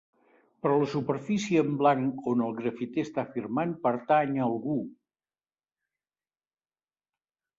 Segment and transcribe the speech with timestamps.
[0.65, 4.77] Però la superfície en blanc on el grafiter està firmant pertany a algú.